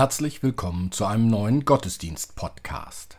Herzlich 0.00 0.42
willkommen 0.42 0.92
zu 0.92 1.04
einem 1.04 1.26
neuen 1.28 1.66
Gottesdienst-Podcast. 1.66 3.18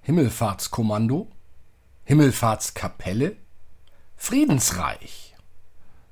Himmelfahrtskommando? 0.00 1.26
Himmelfahrtskapelle? 2.04 3.36
Friedensreich? 4.16 5.34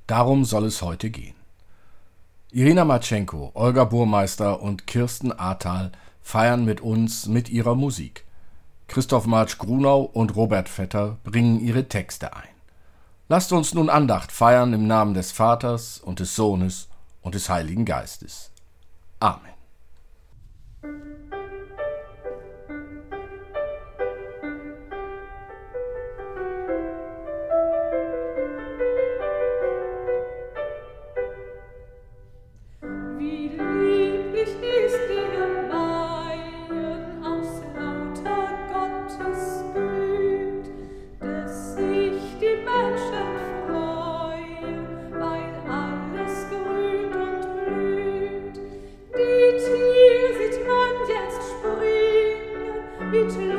Darum 0.06 0.44
soll 0.44 0.66
es 0.66 0.82
heute 0.82 1.08
gehen. 1.08 1.34
Irina 2.50 2.84
Matschenko, 2.84 3.52
Olga 3.54 3.84
Burmeister 3.84 4.60
und 4.60 4.86
Kirsten 4.86 5.32
Ahrtal 5.32 5.92
feiern 6.20 6.66
mit 6.66 6.82
uns 6.82 7.24
mit 7.24 7.48
ihrer 7.48 7.74
Musik. 7.74 8.26
Christoph 8.86 9.24
Marsch 9.24 9.56
Grunau 9.56 10.02
und 10.02 10.36
Robert 10.36 10.68
Vetter 10.68 11.16
bringen 11.24 11.58
ihre 11.58 11.88
Texte 11.88 12.36
ein. 12.36 12.54
Lasst 13.30 13.50
uns 13.52 13.72
nun 13.72 13.88
Andacht 13.88 14.30
feiern 14.30 14.74
im 14.74 14.86
Namen 14.86 15.14
des 15.14 15.32
Vaters 15.32 16.00
und 16.00 16.20
des 16.20 16.36
Sohnes 16.36 16.88
und 17.22 17.34
des 17.34 17.48
Heiligen 17.48 17.86
Geistes. 17.86 18.50
Amen. 19.20 19.57
Beten 53.12 53.57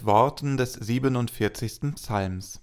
mit 0.00 0.06
Worten 0.06 0.56
des 0.56 0.72
47. 0.72 1.94
Psalms. 1.94 2.60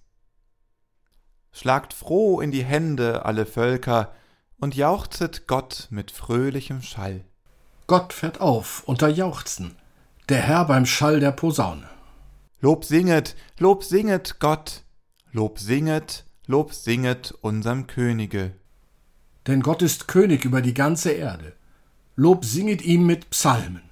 Schlagt 1.51 1.93
froh 1.93 2.41
in 2.41 2.49
die 2.49 2.63
Hände 2.63 3.25
alle 3.25 3.45
Völker 3.45 4.11
und 4.59 4.75
jauchzet 4.75 5.45
Gott 5.45 5.87
mit 5.91 6.09
fröhlichem 6.09 6.81
Schall. 6.81 7.25
Gott 7.85 8.13
fährt 8.13 8.41
auf 8.41 8.81
unter 8.87 9.07
Jauchzen, 9.07 9.75
der 10.29 10.41
Herr 10.41 10.65
beim 10.65 10.87
Schall 10.87 11.19
der 11.19 11.31
Posaune. 11.31 11.87
Lob 12.59 12.83
singet, 12.83 13.35
Lob 13.59 13.83
singet 13.83 14.39
Gott, 14.39 14.81
Lob 15.31 15.59
singet, 15.59 16.25
Lob 16.47 16.73
singet 16.73 17.35
unserem 17.41 17.85
Könige. 17.85 18.53
Denn 19.45 19.61
Gott 19.61 19.83
ist 19.83 20.07
König 20.07 20.43
über 20.43 20.61
die 20.63 20.73
ganze 20.73 21.11
Erde. 21.11 21.53
Lob 22.15 22.45
singet 22.45 22.81
ihm 22.81 23.05
mit 23.05 23.29
Psalmen. 23.29 23.83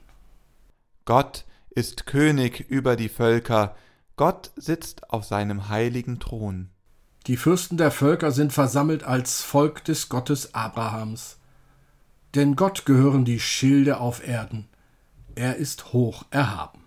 Gott 1.05 1.45
ist 1.75 2.05
König 2.05 2.61
über 2.69 2.95
die 2.95 3.09
Völker, 3.09 3.75
Gott 4.15 4.51
sitzt 4.55 5.09
auf 5.11 5.25
seinem 5.25 5.67
heiligen 5.69 6.19
Thron. 6.19 6.69
Die 7.27 7.37
Fürsten 7.37 7.77
der 7.77 7.91
Völker 7.91 8.31
sind 8.31 8.53
versammelt 8.53 9.03
als 9.03 9.41
Volk 9.41 9.83
des 9.83 10.09
Gottes 10.09 10.53
Abrahams. 10.53 11.37
Denn 12.33 12.55
Gott 12.55 12.85
gehören 12.85 13.25
die 13.25 13.39
Schilde 13.39 13.99
auf 13.99 14.25
Erden, 14.25 14.67
er 15.35 15.57
ist 15.57 15.91
hoch 15.91 16.25
erhaben. 16.31 16.79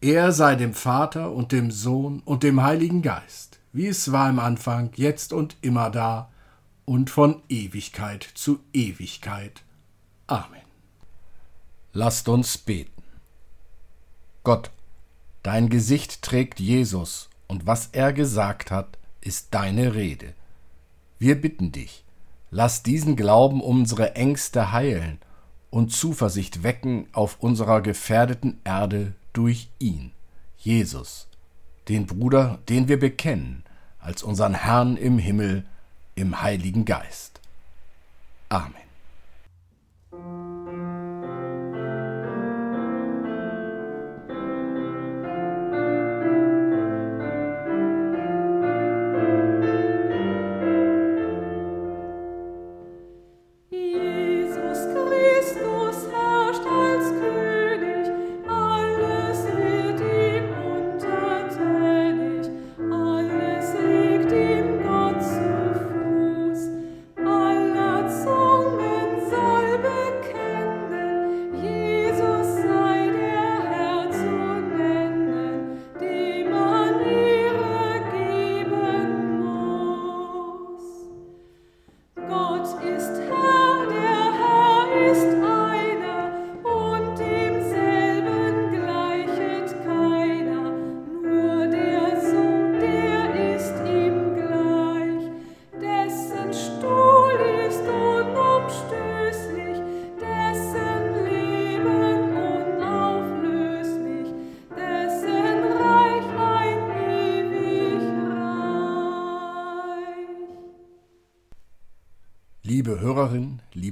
Er 0.00 0.32
sei 0.32 0.54
dem 0.54 0.74
Vater 0.74 1.32
und 1.32 1.50
dem 1.50 1.70
Sohn 1.70 2.20
und 2.24 2.42
dem 2.42 2.62
Heiligen 2.62 3.02
Geist, 3.02 3.58
wie 3.72 3.88
es 3.88 4.12
war 4.12 4.28
im 4.30 4.38
Anfang, 4.38 4.90
jetzt 4.94 5.32
und 5.32 5.56
immer 5.60 5.90
da 5.90 6.30
und 6.84 7.10
von 7.10 7.42
Ewigkeit 7.48 8.22
zu 8.34 8.60
Ewigkeit. 8.72 9.62
Amen. 10.26 10.60
Lasst 11.92 12.28
uns 12.28 12.58
beten. 12.58 12.93
Gott, 14.44 14.70
dein 15.42 15.70
Gesicht 15.70 16.20
trägt 16.20 16.60
Jesus, 16.60 17.30
und 17.48 17.66
was 17.66 17.88
er 17.92 18.12
gesagt 18.12 18.70
hat, 18.70 18.98
ist 19.22 19.48
deine 19.52 19.94
Rede. 19.94 20.34
Wir 21.18 21.40
bitten 21.40 21.72
dich, 21.72 22.04
lass 22.50 22.82
diesen 22.82 23.16
Glauben 23.16 23.62
unsere 23.62 24.16
Ängste 24.16 24.70
heilen 24.70 25.18
und 25.70 25.92
Zuversicht 25.92 26.62
wecken 26.62 27.06
auf 27.12 27.38
unserer 27.40 27.80
gefährdeten 27.80 28.60
Erde 28.64 29.14
durch 29.32 29.68
ihn, 29.78 30.12
Jesus, 30.58 31.26
den 31.88 32.06
Bruder, 32.06 32.58
den 32.68 32.86
wir 32.86 32.98
bekennen, 32.98 33.64
als 33.98 34.22
unseren 34.22 34.54
Herrn 34.54 34.98
im 34.98 35.18
Himmel, 35.18 35.64
im 36.14 36.42
Heiligen 36.42 36.84
Geist. 36.84 37.40
Amen. 38.50 38.74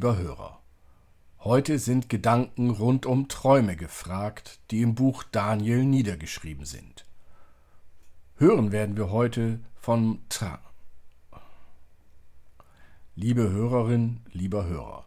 Lieber 0.02 0.18
Hörer, 0.18 0.58
heute 1.44 1.78
sind 1.78 2.08
Gedanken 2.08 2.70
rund 2.70 3.06
um 3.06 3.28
Träume 3.28 3.76
gefragt, 3.76 4.58
die 4.72 4.82
im 4.82 4.96
Buch 4.96 5.22
Daniel 5.22 5.84
niedergeschrieben 5.84 6.64
sind. 6.64 7.06
Hören 8.34 8.72
werden 8.72 8.96
wir 8.96 9.12
heute 9.12 9.60
von 9.76 10.18
Tra. 10.28 10.58
Liebe 13.14 13.48
Hörerin, 13.48 14.18
lieber 14.32 14.66
Hörer, 14.66 15.06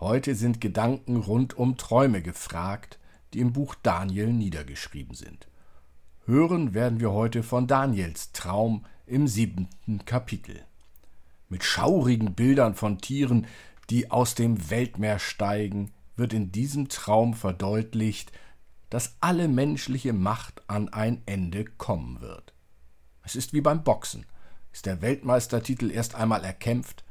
heute 0.00 0.34
sind 0.34 0.62
Gedanken 0.62 1.16
rund 1.16 1.52
um 1.58 1.76
Träume 1.76 2.22
gefragt, 2.22 2.98
die 3.34 3.40
im 3.40 3.52
Buch 3.52 3.74
Daniel 3.82 4.32
niedergeschrieben 4.32 5.14
sind. 5.14 5.46
Hören 6.24 6.72
werden 6.72 7.00
wir 7.00 7.12
heute 7.12 7.42
von 7.42 7.66
Daniels 7.66 8.32
Traum 8.32 8.86
im 9.04 9.28
siebenten 9.28 10.06
Kapitel 10.06 10.64
mit 11.52 11.64
schaurigen 11.64 12.32
Bildern 12.32 12.74
von 12.74 12.98
Tieren, 12.98 13.46
die 13.90 14.10
aus 14.10 14.34
dem 14.34 14.70
Weltmeer 14.70 15.18
steigen, 15.18 15.92
wird 16.16 16.32
in 16.32 16.52
diesem 16.52 16.88
Traum 16.88 17.34
verdeutlicht, 17.34 18.32
dass 18.90 19.16
alle 19.20 19.48
menschliche 19.48 20.12
Macht 20.12 20.62
an 20.68 20.88
ein 20.90 21.22
Ende 21.26 21.64
kommen 21.64 22.20
wird. 22.20 22.52
Es 23.22 23.36
ist 23.36 23.52
wie 23.52 23.60
beim 23.60 23.84
Boxen. 23.84 24.26
Ist 24.72 24.86
der 24.86 25.02
Weltmeistertitel 25.02 25.90
erst 25.90 26.14
einmal 26.14 26.44
erkämpft, 26.44 27.04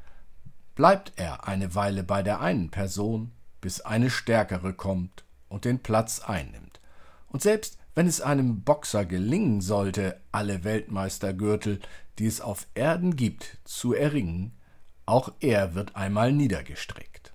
bleibt 0.76 1.14
er 1.16 1.48
eine 1.48 1.76
Weile 1.76 2.04
bei 2.04 2.24
der 2.24 2.42
einen 2.42 2.70
Person, 2.70 3.32
bis 3.62 3.82
eine 3.82 4.10
stärkere 4.10 4.74
kommt 4.74 5.24
und 5.48 5.66
den 5.66 5.80
Platz 5.80 6.20
einnimmt. 6.22 6.80
Und 7.28 7.42
selbst 7.42 7.78
wenn 7.94 8.08
es 8.08 8.22
einem 8.22 8.62
Boxer 8.62 9.06
gelingen 9.06 9.62
sollte, 9.62 10.20
alle 10.32 10.64
Weltmeistergürtel, 10.64 11.80
die 12.20 12.26
es 12.26 12.42
auf 12.42 12.68
Erden 12.74 13.16
gibt, 13.16 13.58
zu 13.66 13.94
erringen, 13.94 14.54
auch 15.12 15.34
er 15.42 15.76
wird 15.76 15.98
einmal 15.98 16.32
niedergestreckt. 16.32 17.34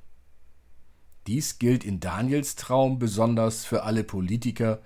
Dies 1.26 1.58
gilt 1.58 1.84
in 1.84 2.00
Daniels 2.00 2.56
Traum 2.56 2.99
besonders 2.99 3.67
für 3.67 3.82
alle 3.82 4.02
Politiker, 4.02 4.81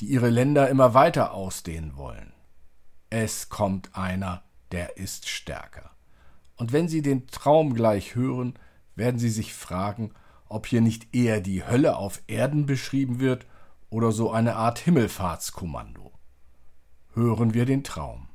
die 0.00 0.06
ihre 0.06 0.28
Länder 0.28 0.68
immer 0.68 0.92
weiter 0.92 1.32
ausdehnen 1.32 1.96
wollen. 1.96 2.34
Es 3.08 3.48
kommt 3.48 3.96
einer, 3.96 4.42
der 4.72 4.98
ist 4.98 5.26
stärker. 5.26 5.92
Und 6.56 6.72
wenn 6.72 6.86
Sie 6.86 7.00
den 7.00 7.28
Traum 7.28 7.72
gleich 7.72 8.14
hören, 8.14 8.58
werden 8.94 9.18
Sie 9.18 9.30
sich 9.30 9.54
fragen, 9.54 10.12
ob 10.46 10.66
hier 10.66 10.82
nicht 10.82 11.14
eher 11.14 11.40
die 11.40 11.66
Hölle 11.66 11.96
auf 11.96 12.20
Erden 12.26 12.66
beschrieben 12.66 13.20
wird 13.20 13.46
oder 13.88 14.12
so 14.12 14.30
eine 14.30 14.56
Art 14.56 14.78
Himmelfahrtskommando. 14.80 16.12
Hören 17.14 17.54
wir 17.54 17.64
den 17.64 17.84
Traum. 17.84 18.28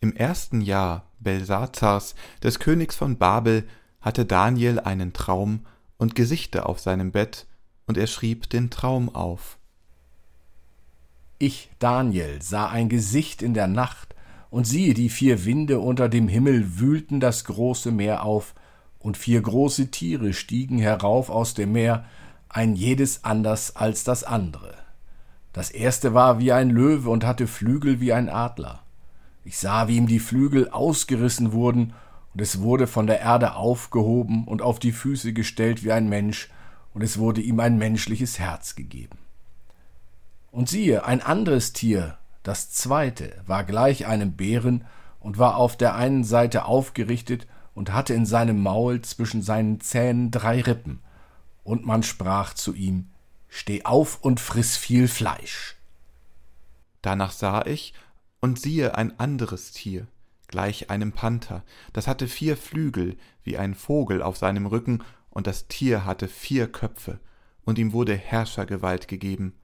Im 0.00 0.16
ersten 0.16 0.62
Jahr 0.62 1.05
Belsazars, 1.20 2.14
des 2.42 2.58
Königs 2.58 2.96
von 2.96 3.16
Babel, 3.16 3.64
hatte 4.00 4.24
Daniel 4.24 4.80
einen 4.80 5.12
Traum 5.12 5.66
und 5.98 6.14
Gesichter 6.14 6.68
auf 6.68 6.80
seinem 6.80 7.12
Bett, 7.12 7.46
und 7.86 7.96
er 7.96 8.06
schrieb 8.06 8.50
den 8.50 8.70
Traum 8.70 9.14
auf. 9.14 9.58
Ich, 11.38 11.70
Daniel, 11.78 12.40
sah 12.42 12.68
ein 12.68 12.88
Gesicht 12.88 13.42
in 13.42 13.54
der 13.54 13.66
Nacht, 13.66 14.14
und 14.50 14.66
siehe, 14.66 14.94
die 14.94 15.08
vier 15.08 15.44
Winde 15.44 15.80
unter 15.80 16.08
dem 16.08 16.28
Himmel 16.28 16.78
wühlten 16.78 17.20
das 17.20 17.44
große 17.44 17.90
Meer 17.90 18.24
auf, 18.24 18.54
und 18.98 19.16
vier 19.16 19.40
große 19.40 19.90
Tiere 19.90 20.32
stiegen 20.32 20.78
herauf 20.78 21.30
aus 21.30 21.54
dem 21.54 21.72
Meer, 21.72 22.04
ein 22.48 22.74
jedes 22.74 23.24
anders 23.24 23.76
als 23.76 24.02
das 24.04 24.24
andere. 24.24 24.74
Das 25.52 25.70
erste 25.70 26.14
war 26.14 26.38
wie 26.38 26.52
ein 26.52 26.70
Löwe 26.70 27.10
und 27.10 27.24
hatte 27.24 27.46
Flügel 27.46 28.00
wie 28.00 28.12
ein 28.12 28.28
Adler. 28.28 28.82
Ich 29.46 29.58
sah, 29.58 29.86
wie 29.86 29.96
ihm 29.96 30.08
die 30.08 30.18
Flügel 30.18 30.70
ausgerissen 30.70 31.52
wurden, 31.52 31.94
und 32.34 32.40
es 32.40 32.62
wurde 32.62 32.88
von 32.88 33.06
der 33.06 33.20
Erde 33.20 33.54
aufgehoben 33.54 34.44
und 34.44 34.60
auf 34.60 34.80
die 34.80 34.90
Füße 34.90 35.32
gestellt 35.32 35.84
wie 35.84 35.92
ein 35.92 36.08
Mensch, 36.08 36.50
und 36.92 37.02
es 37.02 37.16
wurde 37.16 37.40
ihm 37.40 37.60
ein 37.60 37.78
menschliches 37.78 38.40
Herz 38.40 38.74
gegeben. 38.74 39.18
Und 40.50 40.68
siehe, 40.68 41.04
ein 41.04 41.22
anderes 41.22 41.72
Tier, 41.72 42.18
das 42.42 42.72
zweite, 42.72 43.40
war 43.46 43.62
gleich 43.62 44.06
einem 44.06 44.32
Bären 44.32 44.84
und 45.20 45.38
war 45.38 45.58
auf 45.58 45.76
der 45.76 45.94
einen 45.94 46.24
Seite 46.24 46.64
aufgerichtet 46.64 47.46
und 47.72 47.92
hatte 47.92 48.14
in 48.14 48.26
seinem 48.26 48.60
Maul 48.60 49.00
zwischen 49.02 49.42
seinen 49.42 49.80
Zähnen 49.80 50.32
drei 50.32 50.60
Rippen, 50.60 50.98
und 51.62 51.86
man 51.86 52.02
sprach 52.02 52.52
zu 52.52 52.74
ihm, 52.74 53.10
Steh 53.48 53.84
auf 53.84 54.18
und 54.22 54.40
friss 54.40 54.76
viel 54.76 55.06
Fleisch. 55.06 55.76
Danach 57.00 57.30
sah 57.30 57.64
ich, 57.64 57.94
und 58.46 58.60
siehe 58.60 58.96
ein 58.96 59.18
anderes 59.18 59.72
Tier, 59.72 60.06
gleich 60.46 60.88
einem 60.88 61.10
Panther, 61.10 61.64
das 61.92 62.06
hatte 62.06 62.28
vier 62.28 62.56
Flügel, 62.56 63.16
wie 63.42 63.58
ein 63.58 63.74
Vogel 63.74 64.22
auf 64.22 64.36
seinem 64.36 64.66
Rücken, 64.66 65.02
und 65.30 65.48
das 65.48 65.66
Tier 65.66 66.04
hatte 66.04 66.28
vier 66.28 66.70
Köpfe, 66.70 67.18
und 67.64 67.76
ihm 67.76 67.92
wurde 67.92 68.14
Herrschergewalt 68.14 69.08
gegeben. 69.08 69.54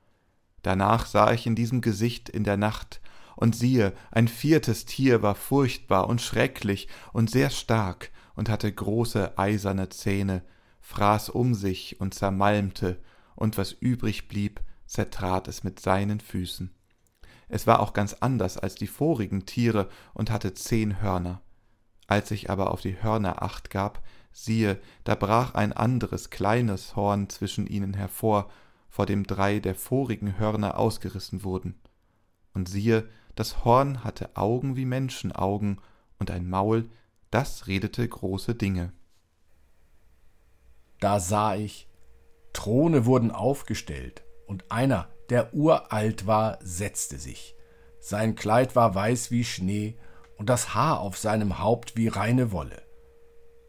Danach 0.62 1.07
sah 1.07 1.31
ich 1.31 1.47
in 1.47 1.55
diesem 1.55 1.81
Gesicht 1.81 2.29
in 2.29 2.43
der 2.43 2.57
Nacht, 2.57 3.01
und 3.37 3.55
siehe, 3.55 3.93
ein 4.11 4.27
viertes 4.27 4.85
Tier 4.85 5.23
war 5.23 5.37
furchtbar 5.37 6.09
und 6.09 6.21
schrecklich 6.21 6.89
und 7.12 7.31
sehr 7.31 7.51
stark 7.51 8.11
und 8.35 8.49
hatte 8.49 8.73
große 8.73 9.39
eiserne 9.39 9.91
Zähne, 9.91 10.43
fraß 10.81 11.29
um 11.29 11.55
sich 11.55 12.01
und 12.01 12.15
zermalmte, 12.15 12.99
und 13.37 13.59
was 13.59 13.71
übrig 13.71 14.27
blieb, 14.27 14.61
zertrat 14.87 15.47
es 15.47 15.62
mit 15.62 15.79
seinen 15.79 16.19
Füßen. 16.19 16.75
Es 17.52 17.66
war 17.66 17.80
auch 17.80 17.92
ganz 17.92 18.14
anders 18.14 18.56
als 18.56 18.76
die 18.76 18.87
vorigen 18.87 19.44
Tiere 19.44 19.90
und 20.14 20.30
hatte 20.30 20.54
zehn 20.54 21.02
Hörner. 21.02 21.42
Als 22.06 22.30
ich 22.30 22.49
aber 22.49 22.71
auf 22.71 22.80
die 22.80 23.02
Hörner 23.02 23.42
acht 23.42 23.68
gab, 23.68 24.02
siehe, 24.32 24.80
da 25.04 25.14
brach 25.14 25.54
ein 25.54 25.75
anderes 25.75 26.30
kleines 26.30 26.97
Horn 26.97 27.28
zwischen 27.28 27.66
ihnen 27.66 27.92
hervor, 27.92 28.49
vor 28.88 29.04
dem 29.04 29.26
drei 29.26 29.59
der 29.59 29.75
vorigen 29.75 30.38
Hörner 30.38 30.78
ausgerissen 30.78 31.44
wurden. 31.44 31.78
Und 32.54 32.71
siehe, 32.71 33.06
das 33.35 33.66
Horn 33.66 34.02
hatte 34.02 34.35
Augen 34.35 34.75
wie 34.76 34.87
Menschenaugen 34.87 35.78
und 36.18 36.30
ein 36.30 36.49
Maul, 36.49 36.88
das 37.30 37.66
redete 37.66 38.09
große 38.09 38.54
Dinge. 38.54 38.94
Da 41.00 41.21
sah 41.21 41.54
ich, 41.54 41.87
Throne 42.54 43.04
wurden 43.04 43.30
aufgestellt, 43.30 44.23
und 44.47 44.71
einer, 44.71 45.11
der 45.33 45.55
uralt 45.55 46.27
war, 46.27 46.59
setzte 46.62 47.17
sich. 47.17 47.57
Sein 48.01 48.35
Kleid 48.35 48.77
war 48.77 48.95
weiß 48.95 49.31
wie 49.31 49.45
Schnee, 49.45 49.95
und 50.37 50.51
das 50.51 50.75
Haar 50.75 51.01
auf 51.01 51.17
seinem 51.17 51.59
Haupt 51.59 51.97
wie 51.97 52.09
reine 52.09 52.53
Wolle. 52.53 52.83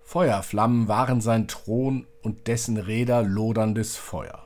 Feuerflammen 0.02 0.90
waren 0.90 1.22
sein 1.22 1.48
Thron 1.48 2.06
und 2.22 2.48
dessen 2.48 2.76
Räder 2.78 3.24
loderndes 3.24 3.96
Feuer. 3.96 4.46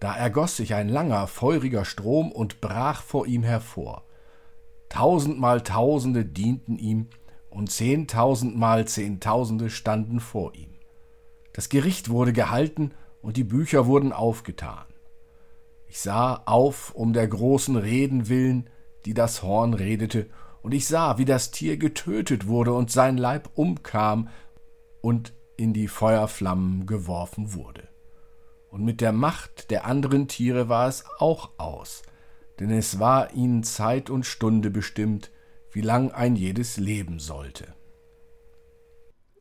Da 0.00 0.16
ergoß 0.16 0.56
sich 0.56 0.74
ein 0.74 0.88
langer, 0.88 1.26
feuriger 1.26 1.84
Strom 1.84 2.32
und 2.32 2.62
brach 2.62 3.02
vor 3.02 3.26
ihm 3.26 3.42
hervor. 3.42 4.04
Tausendmal 4.88 5.60
Tausende 5.60 6.24
dienten 6.24 6.78
ihm, 6.78 7.08
und 7.50 7.70
zehntausendmal 7.70 8.88
Zehntausende 8.88 9.68
standen 9.68 10.20
vor 10.20 10.54
ihm. 10.54 10.70
Das 11.52 11.68
Gericht 11.68 12.08
wurde 12.08 12.32
gehalten 12.32 12.92
und 13.20 13.36
die 13.36 13.44
Bücher 13.44 13.86
wurden 13.86 14.14
aufgetan. 14.14 14.86
Ich 15.92 16.00
sah 16.00 16.40
auf 16.46 16.94
um 16.94 17.12
der 17.12 17.28
großen 17.28 17.76
Reden 17.76 18.30
willen, 18.30 18.70
die 19.04 19.12
das 19.12 19.42
Horn 19.42 19.74
redete, 19.74 20.30
und 20.62 20.72
ich 20.72 20.86
sah, 20.86 21.18
wie 21.18 21.26
das 21.26 21.50
Tier 21.50 21.76
getötet 21.76 22.46
wurde 22.46 22.72
und 22.72 22.90
sein 22.90 23.18
Leib 23.18 23.50
umkam 23.56 24.30
und 25.02 25.34
in 25.58 25.74
die 25.74 25.88
Feuerflammen 25.88 26.86
geworfen 26.86 27.52
wurde. 27.52 27.88
Und 28.70 28.86
mit 28.86 29.02
der 29.02 29.12
Macht 29.12 29.70
der 29.70 29.84
anderen 29.84 30.28
Tiere 30.28 30.70
war 30.70 30.88
es 30.88 31.04
auch 31.18 31.50
aus, 31.58 32.00
denn 32.58 32.70
es 32.70 32.98
war 32.98 33.34
ihnen 33.34 33.62
Zeit 33.62 34.08
und 34.08 34.24
Stunde 34.24 34.70
bestimmt, 34.70 35.30
wie 35.72 35.82
lang 35.82 36.10
ein 36.10 36.36
jedes 36.36 36.78
leben 36.78 37.18
sollte. 37.18 37.66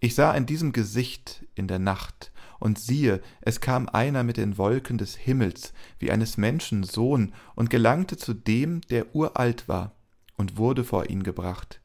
Ich 0.01 0.15
sah 0.15 0.33
in 0.33 0.47
diesem 0.47 0.73
Gesicht 0.73 1.45
in 1.55 1.69
der 1.69 1.79
Nacht, 1.79 2.33
und 2.61 2.77
siehe, 2.77 3.21
es 3.41 3.59
kam 3.59 3.89
einer 3.89 4.23
mit 4.23 4.37
den 4.37 4.57
Wolken 4.57 4.99
des 4.99 5.15
Himmels, 5.15 5.73
wie 5.97 6.11
eines 6.11 6.37
Menschen 6.37 6.83
Sohn, 6.83 7.33
und 7.55 7.71
gelangte 7.71 8.17
zu 8.17 8.33
dem, 8.33 8.81
der 8.81 9.15
uralt 9.15 9.67
war, 9.67 9.95
und 10.37 10.57
wurde 10.57 10.83
vor 10.83 11.09
ihn 11.09 11.23
gebracht. 11.23 11.81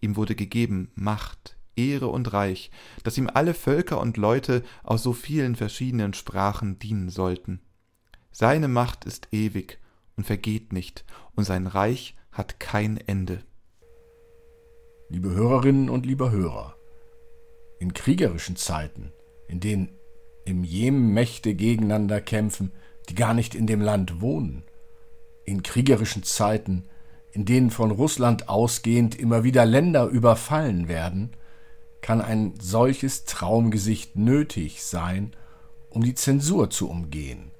Ihm 0.00 0.16
wurde 0.16 0.34
gegeben 0.34 0.90
Macht, 0.96 1.56
Ehre 1.76 2.08
und 2.08 2.32
Reich, 2.32 2.72
dass 3.04 3.16
ihm 3.16 3.30
alle 3.32 3.54
Völker 3.54 4.00
und 4.00 4.16
Leute 4.16 4.64
aus 4.82 5.04
so 5.04 5.12
vielen 5.12 5.54
verschiedenen 5.54 6.14
Sprachen 6.14 6.80
dienen 6.80 7.10
sollten. 7.10 7.60
Seine 8.32 8.66
Macht 8.66 9.04
ist 9.04 9.28
ewig 9.30 9.78
und 10.16 10.24
vergeht 10.24 10.72
nicht, 10.72 11.04
und 11.36 11.44
sein 11.44 11.68
Reich 11.68 12.16
hat 12.32 12.58
kein 12.58 12.96
Ende. 12.96 13.44
Liebe 15.10 15.30
Hörerinnen 15.30 15.88
und 15.88 16.06
liebe 16.06 16.32
Hörer, 16.32 16.74
in 17.78 17.94
kriegerischen 17.94 18.56
Zeiten, 18.56 19.12
in 19.46 19.60
denen 19.60 19.97
im 20.48 20.64
Jemen 20.64 21.12
Mächte 21.12 21.54
gegeneinander 21.54 22.22
kämpfen, 22.22 22.72
die 23.10 23.14
gar 23.14 23.34
nicht 23.34 23.54
in 23.54 23.66
dem 23.66 23.82
Land 23.82 24.22
wohnen, 24.22 24.62
in 25.44 25.62
kriegerischen 25.62 26.22
Zeiten, 26.22 26.84
in 27.32 27.44
denen 27.44 27.70
von 27.70 27.90
Russland 27.90 28.48
ausgehend 28.48 29.18
immer 29.18 29.44
wieder 29.44 29.66
Länder 29.66 30.06
überfallen 30.06 30.88
werden, 30.88 31.32
kann 32.00 32.22
ein 32.22 32.54
solches 32.58 33.26
Traumgesicht 33.26 34.16
nötig 34.16 34.82
sein, 34.82 35.36
um 35.90 36.02
die 36.02 36.14
Zensur 36.14 36.70
zu 36.70 36.88
umgehen, 36.88 37.50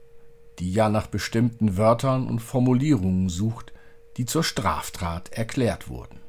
die 0.58 0.72
ja 0.72 0.88
nach 0.88 1.08
bestimmten 1.08 1.76
Wörtern 1.76 2.26
und 2.26 2.40
Formulierungen 2.40 3.28
sucht, 3.28 3.74
die 4.16 4.24
zur 4.24 4.42
Straftat 4.42 5.30
erklärt 5.32 5.90
wurden. 5.90 6.20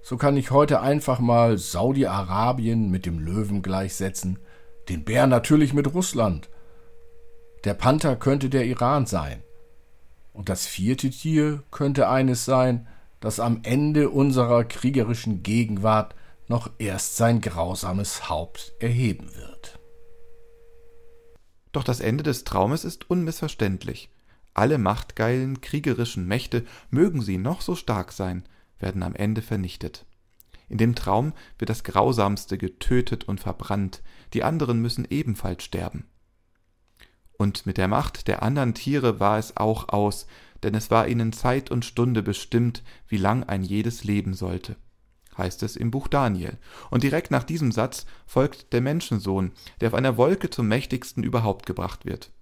So 0.00 0.16
kann 0.16 0.38
ich 0.38 0.50
heute 0.50 0.80
einfach 0.80 1.18
mal 1.18 1.58
Saudi-Arabien 1.58 2.90
mit 2.90 3.04
dem 3.04 3.18
Löwen 3.18 3.60
gleichsetzen, 3.60 4.38
den 4.88 5.04
Bär 5.04 5.26
natürlich 5.26 5.72
mit 5.74 5.92
Russland. 5.94 6.48
Der 7.64 7.74
Panther 7.74 8.16
könnte 8.16 8.48
der 8.48 8.66
Iran 8.66 9.06
sein. 9.06 9.42
Und 10.32 10.48
das 10.48 10.66
vierte 10.66 11.10
Tier 11.10 11.62
könnte 11.70 12.08
eines 12.08 12.44
sein, 12.44 12.86
das 13.20 13.40
am 13.40 13.60
Ende 13.64 14.10
unserer 14.10 14.64
kriegerischen 14.64 15.42
Gegenwart 15.42 16.14
noch 16.46 16.70
erst 16.78 17.16
sein 17.16 17.40
grausames 17.40 18.28
Haupt 18.28 18.72
erheben 18.78 19.34
wird. 19.34 19.78
Doch 21.72 21.84
das 21.84 22.00
Ende 22.00 22.22
des 22.22 22.44
Traumes 22.44 22.84
ist 22.84 23.10
unmissverständlich. 23.10 24.10
Alle 24.54 24.78
machtgeilen 24.78 25.60
kriegerischen 25.60 26.26
Mächte, 26.26 26.64
mögen 26.90 27.20
sie 27.22 27.38
noch 27.38 27.60
so 27.60 27.74
stark 27.74 28.12
sein, 28.12 28.44
werden 28.78 29.02
am 29.02 29.14
Ende 29.14 29.42
vernichtet. 29.42 30.06
In 30.68 30.78
dem 30.78 30.94
Traum 30.94 31.32
wird 31.58 31.70
das 31.70 31.84
Grausamste 31.84 32.58
getötet 32.58 33.24
und 33.24 33.40
verbrannt, 33.40 34.02
die 34.34 34.44
anderen 34.44 34.80
müssen 34.80 35.06
ebenfalls 35.08 35.64
sterben. 35.64 36.06
Und 37.32 37.66
mit 37.66 37.78
der 37.78 37.88
Macht 37.88 38.28
der 38.28 38.42
anderen 38.42 38.74
Tiere 38.74 39.20
war 39.20 39.38
es 39.38 39.56
auch 39.56 39.88
aus, 39.88 40.26
denn 40.62 40.74
es 40.74 40.90
war 40.90 41.08
ihnen 41.08 41.32
Zeit 41.32 41.70
und 41.70 41.84
Stunde 41.84 42.22
bestimmt, 42.22 42.82
wie 43.06 43.16
lang 43.16 43.44
ein 43.44 43.62
jedes 43.62 44.04
leben 44.04 44.34
sollte 44.34 44.76
heißt 45.38 45.62
es 45.62 45.76
im 45.76 45.90
Buch 45.90 46.08
Daniel. 46.08 46.58
Und 46.90 47.04
direkt 47.04 47.30
nach 47.30 47.44
diesem 47.44 47.72
Satz 47.72 48.04
folgt 48.26 48.72
der 48.72 48.80
Menschensohn, 48.80 49.52
der 49.80 49.88
auf 49.88 49.94
einer 49.94 50.16
Wolke 50.16 50.50
zum 50.50 50.68
mächtigsten 50.68 51.22
überhaupt 51.22 51.64
gebracht 51.64 52.04
wird. 52.04 52.32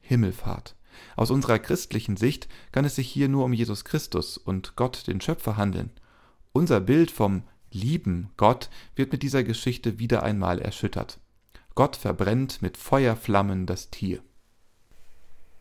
Himmelfahrt. 0.00 0.76
Aus 1.16 1.30
unserer 1.30 1.58
christlichen 1.58 2.16
Sicht 2.16 2.48
kann 2.72 2.86
es 2.86 2.94
sich 2.94 3.08
hier 3.08 3.28
nur 3.28 3.44
um 3.44 3.52
Jesus 3.52 3.84
Christus 3.84 4.38
und 4.38 4.76
Gott, 4.76 5.06
den 5.08 5.20
Schöpfer, 5.20 5.58
handeln. 5.58 5.90
Unser 6.52 6.80
Bild 6.80 7.10
vom 7.10 7.42
lieben 7.76 8.30
Gott 8.36 8.70
wird 8.94 9.12
mit 9.12 9.22
dieser 9.22 9.44
Geschichte 9.44 9.98
wieder 9.98 10.22
einmal 10.22 10.60
erschüttert. 10.60 11.18
Gott 11.74 11.96
verbrennt 11.96 12.62
mit 12.62 12.76
Feuerflammen 12.76 13.66
das 13.66 13.90
Tier. 13.90 14.20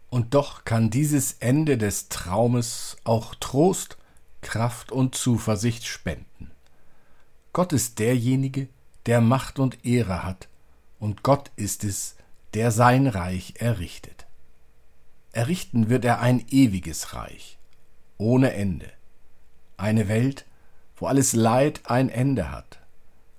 Und 0.09 0.33
doch 0.33 0.63
kann 0.63 0.89
dieses 0.89 1.33
Ende 1.33 1.77
des 1.77 2.07
Traumes 2.07 2.95
auch 3.03 3.35
Trost, 3.35 3.97
Kraft 4.41 4.91
und 4.91 5.15
Zuversicht 5.15 5.85
spenden. 5.85 6.51
Gott 7.51 7.73
ist 7.73 7.99
derjenige, 7.99 8.69
der 9.05 9.21
Macht 9.21 9.59
und 9.59 9.85
Ehre 9.85 10.23
hat, 10.23 10.47
und 10.99 11.23
Gott 11.23 11.51
ist 11.57 11.83
es, 11.83 12.15
der 12.53 12.71
sein 12.71 13.07
Reich 13.07 13.55
errichtet. 13.57 14.25
Errichten 15.33 15.89
wird 15.89 16.05
er 16.05 16.21
ein 16.21 16.45
ewiges 16.49 17.13
Reich, 17.13 17.57
ohne 18.17 18.53
Ende, 18.53 18.89
eine 19.75 20.07
Welt, 20.07 20.45
wo 20.97 21.07
alles 21.07 21.33
Leid 21.33 21.81
ein 21.85 22.09
Ende 22.09 22.51
hat, 22.51 22.79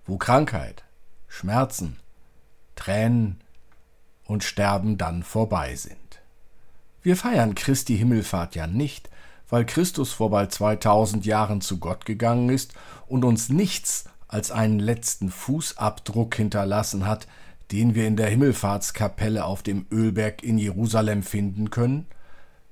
wo 0.06 0.18
Krankheit, 0.18 0.84
Schmerzen, 1.28 1.96
Tränen 2.74 3.40
und 4.24 4.44
Sterben 4.44 4.98
dann 4.98 5.22
vorbei 5.22 5.74
sind. 5.76 5.96
Wir 7.02 7.16
feiern 7.16 7.54
Christi 7.54 7.96
Himmelfahrt 7.96 8.56
ja 8.56 8.66
nicht, 8.66 9.08
weil 9.48 9.64
Christus 9.64 10.12
vor 10.12 10.30
bald 10.30 10.52
2000 10.52 11.24
Jahren 11.24 11.60
zu 11.60 11.78
Gott 11.78 12.04
gegangen 12.04 12.50
ist 12.50 12.74
und 13.06 13.24
uns 13.24 13.48
nichts 13.48 14.06
als 14.28 14.50
einen 14.50 14.80
letzten 14.80 15.30
Fußabdruck 15.30 16.34
hinterlassen 16.34 17.06
hat, 17.06 17.28
den 17.70 17.94
wir 17.94 18.06
in 18.06 18.16
der 18.16 18.28
Himmelfahrtskapelle 18.28 19.44
auf 19.44 19.62
dem 19.62 19.86
Ölberg 19.90 20.42
in 20.42 20.58
Jerusalem 20.58 21.22
finden 21.22 21.70
können, 21.70 22.06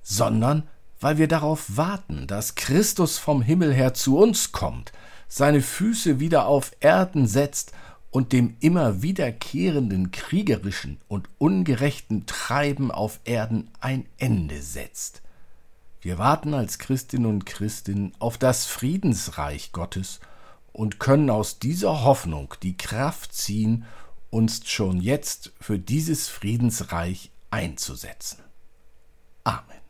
sondern 0.03 0.65
weil 1.05 1.19
wir 1.19 1.29
darauf 1.29 1.77
warten, 1.77 2.27
dass 2.27 2.55
Christus 2.55 3.19
vom 3.19 3.43
Himmel 3.43 3.75
her 3.75 3.93
zu 3.93 4.17
uns 4.17 4.53
kommt, 4.53 4.91
seine 5.29 5.61
Füße 5.61 6.19
wieder 6.19 6.47
auf 6.47 6.75
Erden 6.81 7.27
setzt 7.27 7.73
und 8.11 8.33
dem 8.33 8.57
immer 8.61 9.03
wiederkehrenden 9.03 10.13
kriegerischen 10.13 10.99
und 11.07 11.29
ungerechten 11.37 12.25
Treiben 12.25 12.91
auf 12.91 13.21
Erden 13.25 13.71
ein 13.81 14.07
Ende 14.17 14.63
setzt. 14.63 15.21
Wir 16.01 16.17
warten 16.17 16.55
als 16.55 16.79
Christinnen 16.79 17.27
und 17.27 17.45
Christen 17.45 18.13
auf 18.19 18.39
das 18.39 18.65
Friedensreich 18.65 19.73
Gottes 19.73 20.21
und 20.73 21.01
können 21.01 21.29
aus 21.29 21.59
dieser 21.59 22.03
Hoffnung 22.03 22.55
die 22.63 22.79
Kraft 22.79 23.35
ziehen, 23.35 23.85
uns 24.31 24.63
schon 24.71 25.03
jetzt 25.03 25.53
für 25.61 25.79
dieses 25.79 26.31
Friedensreich 26.31 27.31
einzusetzen. 27.51 28.39
Amen. 29.45 29.84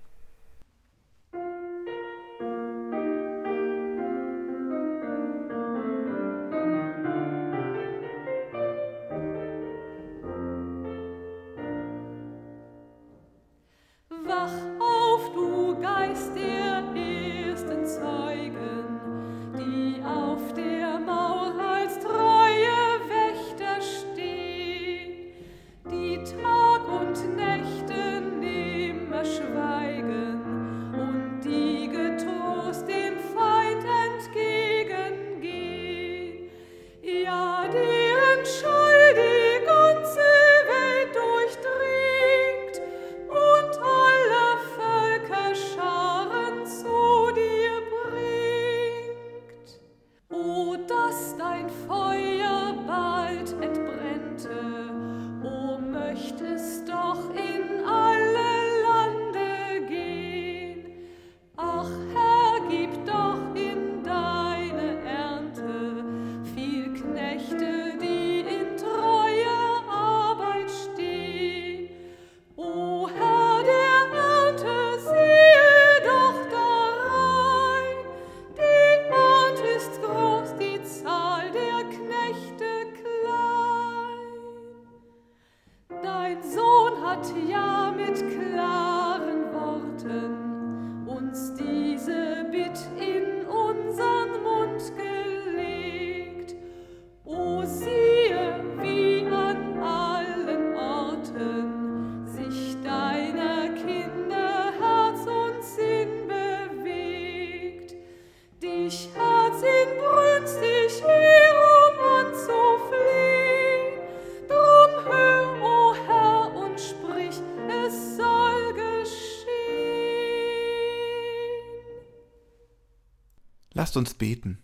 Lasst 123.94 124.08
uns 124.08 124.14
beten. 124.14 124.58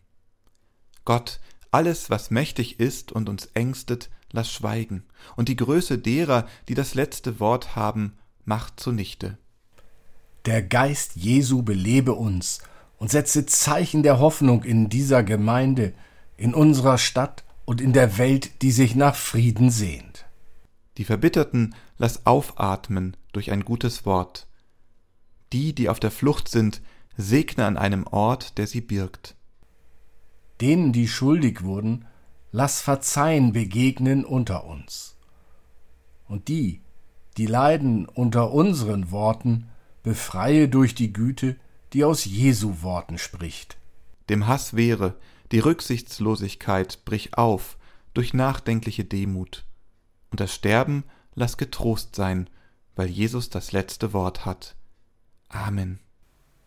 Gott, 1.05 1.39
alles, 1.71 2.11
was 2.11 2.33
mächtig 2.33 2.81
ist 2.81 3.13
und 3.13 3.29
uns 3.29 3.47
ängstet, 3.55 4.11
lass 4.33 4.51
schweigen, 4.51 5.05
und 5.37 5.49
die 5.49 5.55
Größe 5.55 5.99
derer, 5.99 6.49
die 6.67 6.75
das 6.75 6.95
letzte 6.95 7.39
Wort 7.39 7.77
haben, 7.77 8.19
macht 8.45 8.81
zunichte. 8.81 9.39
Der 10.47 10.65
Geist 10.65 11.15
Jesu 11.15 11.63
belebe 11.63 12.15
uns 12.15 12.59
und 12.99 13.13
setze 13.13 13.47
Zeichen 13.47 14.03
der 14.03 14.19
Hoffnung 14.19 14.65
in 14.65 14.89
dieser 14.89 15.23
Gemeinde, 15.23 15.95
in 16.37 16.53
unserer 16.53 16.99
Stadt 16.99 17.45
und 17.65 17.81
in 17.81 17.93
der 17.93 18.19
Welt, 18.19 18.63
die 18.63 18.73
sich 18.73 18.97
nach 18.97 19.15
Frieden 19.15 19.71
sehnt. 19.71 20.27
Die 20.97 21.05
Verbitterten 21.05 21.77
lass 21.99 22.27
aufatmen 22.27 23.17
durch 23.31 23.53
ein 23.53 23.65
gutes 23.65 24.05
Wort. 24.05 24.49
Die, 25.53 25.73
die 25.73 25.89
auf 25.89 26.01
der 26.01 26.11
Flucht 26.11 26.49
sind, 26.49 26.83
segne 27.21 27.67
an 27.67 27.77
einem 27.77 28.07
Ort, 28.07 28.59
der 28.59 28.67
sie 28.67 28.81
birgt. 28.81 29.37
Denen, 30.61 30.93
die 30.93 31.09
schuldig 31.09 31.63
wurden, 31.63 32.07
lass 32.53 32.81
Verzeihen 32.81 33.53
begegnen 33.53 34.25
unter 34.25 34.65
uns. 34.65 35.17
Und 36.29 36.49
die, 36.49 36.81
die 37.37 37.47
leiden 37.47 38.07
unter 38.07 38.53
unseren 38.53 39.11
Worten, 39.11 39.69
befreie 40.03 40.69
durch 40.69 40.95
die 40.95 41.13
Güte, 41.13 41.57
die 41.93 42.05
aus 42.05 42.25
Jesu 42.25 42.83
Worten 42.83 43.19
spricht. 43.19 43.77
Dem 44.29 44.47
Hass 44.47 44.75
wehre, 44.75 45.17
die 45.53 45.59
Rücksichtslosigkeit 45.59 47.05
brich 47.05 47.37
auf 47.37 47.77
durch 48.15 48.35
nachdenkliche 48.35 49.05
Demut. 49.05 49.65
Und 50.31 50.41
das 50.41 50.55
Sterben 50.55 51.05
lass 51.35 51.57
getrost 51.57 52.15
sein, 52.15 52.49
weil 52.95 53.09
Jesus 53.09 53.51
das 53.51 53.73
letzte 53.73 54.13
Wort 54.13 54.45
hat. 54.45 54.77
Amen. 55.49 55.99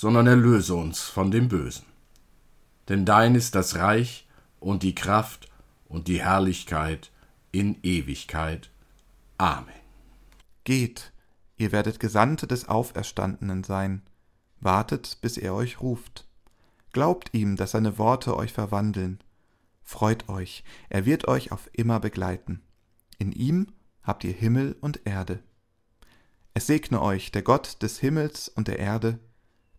sondern 0.00 0.28
erlöse 0.28 0.76
uns 0.76 1.00
von 1.00 1.32
dem 1.32 1.48
Bösen. 1.48 1.84
Denn 2.88 3.04
dein 3.04 3.34
ist 3.34 3.56
das 3.56 3.74
Reich 3.74 4.28
und 4.60 4.84
die 4.84 4.94
Kraft 4.94 5.48
und 5.88 6.06
die 6.06 6.22
Herrlichkeit 6.22 7.10
in 7.50 7.82
Ewigkeit. 7.82 8.70
Amen. 9.38 9.74
Geht, 10.62 11.12
ihr 11.56 11.72
werdet 11.72 11.98
Gesandte 11.98 12.46
des 12.46 12.68
Auferstandenen 12.68 13.64
sein, 13.64 14.02
wartet, 14.60 15.18
bis 15.20 15.36
er 15.36 15.52
euch 15.52 15.80
ruft. 15.80 16.28
Glaubt 16.92 17.30
ihm, 17.32 17.56
dass 17.56 17.72
seine 17.72 17.98
Worte 17.98 18.36
euch 18.36 18.52
verwandeln. 18.52 19.18
Freut 19.82 20.28
euch, 20.28 20.62
er 20.90 21.06
wird 21.06 21.26
euch 21.26 21.50
auf 21.50 21.68
immer 21.72 21.98
begleiten. 21.98 22.62
In 23.18 23.32
ihm 23.32 23.66
habt 24.04 24.22
ihr 24.22 24.32
Himmel 24.32 24.76
und 24.80 25.00
Erde. 25.06 25.40
Es 26.54 26.68
segne 26.68 27.02
euch 27.02 27.32
der 27.32 27.42
Gott 27.42 27.82
des 27.82 27.98
Himmels 27.98 28.48
und 28.48 28.68
der 28.68 28.78
Erde, 28.78 29.18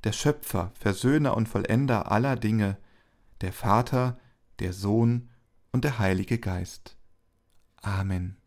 der 0.04 0.14
Schöpfer, 0.14 0.72
Versöhner 0.80 1.36
und 1.36 1.50
Vollender 1.50 2.12
aller 2.12 2.36
Dinge, 2.36 2.78
der 3.42 3.54
Vater, 3.54 4.18
der 4.60 4.74
Sohn 4.74 5.30
und 5.72 5.84
der 5.84 6.00
Heilige 6.00 6.40
Geist. 6.40 6.98
Amen. 7.82 8.38